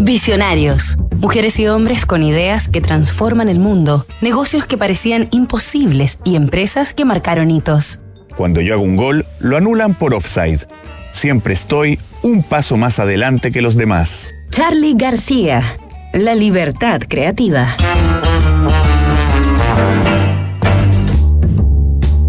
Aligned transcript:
Visionarios. 0.00 0.98
Mujeres 1.18 1.58
y 1.58 1.68
hombres 1.68 2.04
con 2.04 2.22
ideas 2.22 2.68
que 2.68 2.82
transforman 2.82 3.48
el 3.48 3.58
mundo, 3.58 4.06
negocios 4.20 4.66
que 4.66 4.76
parecían 4.76 5.28
imposibles 5.30 6.18
y 6.22 6.36
empresas 6.36 6.92
que 6.92 7.06
marcaron 7.06 7.50
hitos. 7.50 8.00
Cuando 8.36 8.60
yo 8.60 8.74
hago 8.74 8.82
un 8.82 8.96
gol, 8.96 9.24
lo 9.40 9.56
anulan 9.56 9.94
por 9.94 10.12
offside. 10.12 10.60
Siempre 11.12 11.54
estoy 11.54 11.98
un 12.22 12.42
paso 12.42 12.76
más 12.76 12.98
adelante 12.98 13.50
que 13.50 13.62
los 13.62 13.74
demás. 13.74 14.34
Charlie 14.50 14.94
García. 14.96 15.62
La 16.12 16.34
libertad 16.34 17.00
creativa. 17.08 17.74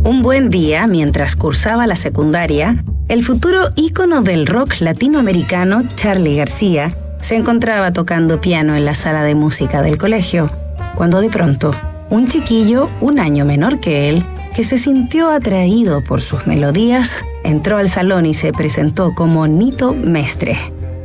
Un 0.06 0.22
buen 0.22 0.50
día, 0.50 0.88
mientras 0.88 1.36
cursaba 1.36 1.86
la 1.86 1.98
secundaria, 1.98 2.84
el 3.10 3.24
futuro 3.24 3.72
ícono 3.76 4.22
del 4.22 4.48
rock 4.48 4.80
latinoamericano, 4.80 5.84
Charlie 5.96 6.38
García, 6.38 6.94
se 7.28 7.36
encontraba 7.36 7.92
tocando 7.92 8.40
piano 8.40 8.78
en 8.78 8.86
la 8.86 8.94
sala 8.94 9.22
de 9.22 9.36
música 9.36 9.82
del 9.82 9.98
colegio, 9.98 10.50
cuando 10.96 11.20
de 11.20 11.30
pronto, 11.30 11.72
un 12.10 12.30
chiquillo 12.30 12.90
un 13.02 13.20
año 13.20 13.44
menor 13.44 13.82
que 13.82 14.08
él, 14.08 14.26
que 14.56 14.64
se 14.64 14.78
sintió 14.78 15.30
atraído 15.30 16.02
por 16.02 16.22
sus 16.22 16.48
melodías, 16.48 17.26
entró 17.44 17.80
al 17.80 17.90
salón 17.90 18.26
y 18.26 18.34
se 18.34 18.54
presentó 18.54 19.14
como 19.14 19.46
Nito 19.46 19.94
Mestre. 19.94 20.58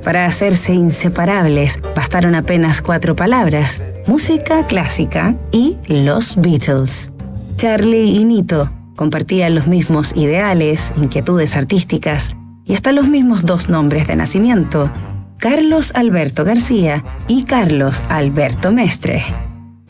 Para 0.05 0.27
hacerse 0.27 0.73
inseparables 0.73 1.81
bastaron 1.97 2.37
apenas 2.37 2.83
cuatro 2.83 3.17
palabras, 3.17 3.83
música 4.07 4.65
clásica 4.69 5.35
y 5.51 5.77
los 5.89 6.37
Beatles. 6.37 7.11
Charlie 7.57 8.17
y 8.17 8.25
Nito 8.25 8.71
compartían 8.95 9.57
los 9.57 9.67
mismos 9.67 10.15
ideales, 10.15 10.93
inquietudes 10.97 11.57
artísticas 11.57 12.37
y 12.65 12.75
hasta 12.75 12.93
los 12.93 13.09
mismos 13.09 13.45
dos 13.45 13.69
nombres 13.69 14.07
de 14.07 14.15
nacimiento, 14.15 14.89
Carlos 15.43 15.91
Alberto 15.97 16.45
García 16.45 17.05
y 17.27 17.43
Carlos 17.43 18.01
Alberto 18.09 18.71
Mestre. 18.71 19.25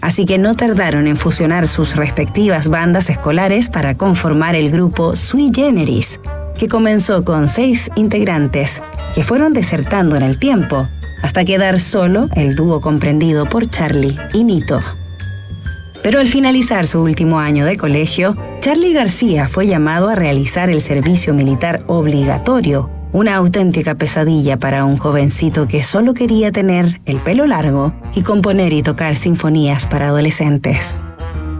Así 0.00 0.24
que 0.24 0.38
no 0.38 0.54
tardaron 0.54 1.06
en 1.06 1.18
fusionar 1.18 1.68
sus 1.68 1.94
respectivas 1.94 2.68
bandas 2.68 3.10
escolares 3.10 3.68
para 3.68 3.94
conformar 3.94 4.56
el 4.56 4.70
grupo 4.70 5.14
Sui 5.14 5.50
Generis, 5.54 6.20
que 6.58 6.68
comenzó 6.68 7.22
con 7.22 7.50
seis 7.50 7.90
integrantes 7.96 8.82
que 9.14 9.24
fueron 9.24 9.52
desertando 9.52 10.16
en 10.16 10.22
el 10.22 10.38
tiempo, 10.38 10.88
hasta 11.22 11.44
quedar 11.44 11.80
solo 11.80 12.30
el 12.34 12.56
dúo 12.56 12.80
comprendido 12.80 13.44
por 13.44 13.68
Charlie 13.68 14.18
y 14.32 14.44
Nito. 14.44 14.80
Pero 16.02 16.20
al 16.20 16.28
finalizar 16.28 16.86
su 16.86 17.02
último 17.02 17.38
año 17.38 17.66
de 17.66 17.76
colegio, 17.76 18.38
Charlie 18.60 18.94
García 18.94 19.48
fue 19.48 19.66
llamado 19.66 20.08
a 20.08 20.14
realizar 20.14 20.70
el 20.70 20.80
servicio 20.80 21.34
militar 21.34 21.82
obligatorio 21.88 23.01
una 23.12 23.36
auténtica 23.36 23.94
pesadilla 23.94 24.58
para 24.58 24.84
un 24.84 24.96
jovencito 24.96 25.68
que 25.68 25.82
solo 25.82 26.14
quería 26.14 26.50
tener 26.50 27.00
el 27.04 27.20
pelo 27.20 27.46
largo 27.46 27.94
y 28.14 28.22
componer 28.22 28.72
y 28.72 28.82
tocar 28.82 29.16
sinfonías 29.16 29.86
para 29.86 30.08
adolescentes. 30.08 31.00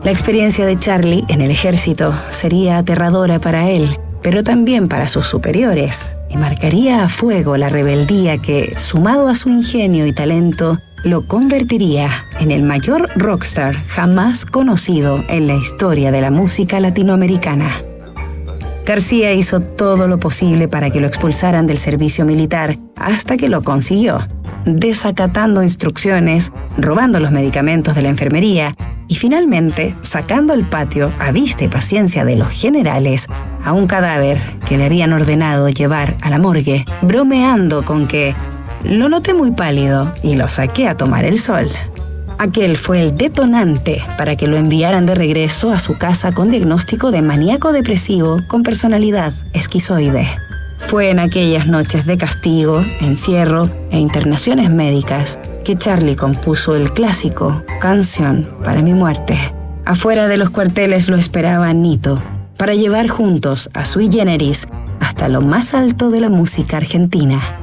La 0.02 0.10
experiencia 0.10 0.66
de 0.66 0.78
Charlie 0.78 1.24
en 1.28 1.40
el 1.42 1.50
ejército 1.50 2.14
sería 2.30 2.78
aterradora 2.78 3.38
para 3.38 3.70
él, 3.70 3.98
pero 4.22 4.42
también 4.42 4.88
para 4.88 5.08
sus 5.08 5.26
superiores, 5.26 6.16
y 6.28 6.36
marcaría 6.36 7.04
a 7.04 7.08
fuego 7.08 7.56
la 7.56 7.68
rebeldía 7.68 8.38
que, 8.38 8.74
sumado 8.76 9.28
a 9.28 9.34
su 9.34 9.48
ingenio 9.48 10.06
y 10.06 10.12
talento, 10.12 10.78
lo 11.04 11.26
convertiría 11.26 12.26
en 12.40 12.50
el 12.50 12.62
mayor 12.62 13.10
rockstar 13.16 13.74
jamás 13.86 14.44
conocido 14.44 15.24
en 15.28 15.46
la 15.46 15.54
historia 15.54 16.10
de 16.12 16.20
la 16.20 16.30
música 16.30 16.80
latinoamericana. 16.80 17.82
García 18.84 19.32
hizo 19.32 19.60
todo 19.60 20.08
lo 20.08 20.18
posible 20.18 20.66
para 20.66 20.90
que 20.90 21.00
lo 21.00 21.06
expulsaran 21.06 21.66
del 21.66 21.78
servicio 21.78 22.24
militar 22.24 22.78
hasta 22.96 23.36
que 23.36 23.48
lo 23.48 23.62
consiguió, 23.62 24.26
desacatando 24.64 25.62
instrucciones, 25.62 26.52
robando 26.76 27.20
los 27.20 27.30
medicamentos 27.30 27.94
de 27.94 28.02
la 28.02 28.08
enfermería 28.08 28.74
y 29.06 29.14
finalmente 29.14 29.96
sacando 30.02 30.52
al 30.52 30.68
patio 30.68 31.12
a 31.20 31.30
vista 31.30 31.64
y 31.64 31.68
paciencia 31.68 32.24
de 32.24 32.36
los 32.36 32.48
generales 32.48 33.28
a 33.64 33.72
un 33.72 33.86
cadáver 33.86 34.40
que 34.66 34.76
le 34.76 34.86
habían 34.86 35.12
ordenado 35.12 35.68
llevar 35.68 36.16
a 36.20 36.30
la 36.30 36.38
morgue, 36.38 36.84
bromeando 37.02 37.84
con 37.84 38.08
que 38.08 38.34
lo 38.82 39.08
noté 39.08 39.32
muy 39.32 39.52
pálido 39.52 40.12
y 40.24 40.34
lo 40.34 40.48
saqué 40.48 40.88
a 40.88 40.96
tomar 40.96 41.24
el 41.24 41.38
sol. 41.38 41.68
Aquel 42.38 42.76
fue 42.76 43.02
el 43.02 43.16
detonante 43.16 44.02
para 44.16 44.36
que 44.36 44.46
lo 44.46 44.56
enviaran 44.56 45.06
de 45.06 45.14
regreso 45.14 45.72
a 45.72 45.78
su 45.78 45.96
casa 45.96 46.32
con 46.32 46.50
diagnóstico 46.50 47.10
de 47.10 47.22
maníaco 47.22 47.72
depresivo 47.72 48.40
con 48.48 48.62
personalidad 48.62 49.32
esquizoide. 49.52 50.28
Fue 50.78 51.10
en 51.10 51.20
aquellas 51.20 51.66
noches 51.66 52.04
de 52.06 52.16
castigo, 52.16 52.84
encierro 53.00 53.70
e 53.90 53.98
internaciones 53.98 54.68
médicas 54.68 55.38
que 55.64 55.76
Charlie 55.78 56.16
compuso 56.16 56.74
el 56.74 56.92
clásico 56.92 57.62
Canción 57.80 58.48
para 58.64 58.82
mi 58.82 58.92
muerte. 58.92 59.38
Afuera 59.84 60.28
de 60.28 60.36
los 60.36 60.50
cuarteles 60.50 61.08
lo 61.08 61.16
esperaba 61.16 61.72
Nito 61.72 62.22
para 62.56 62.74
llevar 62.74 63.08
juntos 63.08 63.70
a 63.72 63.84
Sui 63.84 64.10
Generis 64.10 64.66
hasta 65.00 65.28
lo 65.28 65.40
más 65.40 65.74
alto 65.74 66.10
de 66.10 66.20
la 66.20 66.28
música 66.28 66.76
argentina. 66.76 67.61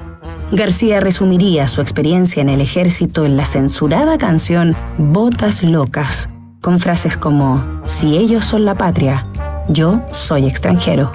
García 0.52 1.00
resumiría 1.00 1.68
su 1.68 1.80
experiencia 1.80 2.42
en 2.42 2.50
el 2.50 2.60
ejército 2.60 3.24
en 3.24 3.38
la 3.38 3.46
censurada 3.46 4.18
canción 4.18 4.76
Botas 4.98 5.62
Locas, 5.62 6.28
con 6.60 6.80
frases 6.80 7.18
como, 7.18 7.64
si 7.86 8.18
ellos 8.18 8.46
son 8.46 8.66
la 8.66 8.74
patria, 8.74 9.28
yo 9.68 10.02
soy 10.12 10.48
extranjero. 10.48 11.12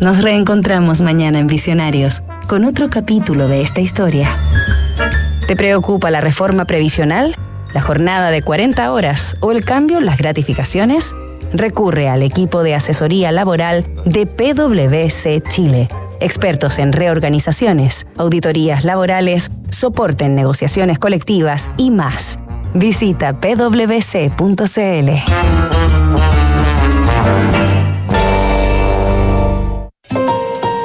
Nos 0.00 0.20
reencontramos 0.20 1.00
mañana 1.00 1.38
en 1.38 1.46
Visionarios 1.46 2.22
con 2.48 2.64
otro 2.64 2.90
capítulo 2.90 3.46
de 3.46 3.62
esta 3.62 3.80
historia. 3.80 4.36
¿Te 5.46 5.54
preocupa 5.54 6.10
la 6.10 6.20
reforma 6.20 6.64
previsional, 6.64 7.36
la 7.72 7.82
jornada 7.82 8.32
de 8.32 8.42
40 8.42 8.92
horas 8.92 9.36
o 9.40 9.52
el 9.52 9.64
cambio 9.64 9.98
en 9.98 10.06
las 10.06 10.18
gratificaciones? 10.18 11.14
Recurre 11.52 12.08
al 12.08 12.24
equipo 12.24 12.64
de 12.64 12.74
asesoría 12.74 13.30
laboral 13.30 13.86
de 14.04 14.26
PwC 14.26 15.48
Chile 15.48 15.88
expertos 16.20 16.78
en 16.78 16.92
reorganizaciones, 16.92 18.06
auditorías 18.16 18.84
laborales, 18.84 19.50
soporte 19.70 20.24
en 20.24 20.34
negociaciones 20.34 20.98
colectivas 20.98 21.72
y 21.76 21.90
más. 21.90 22.38
Visita 22.74 23.40
pwc.cl. 23.40 25.10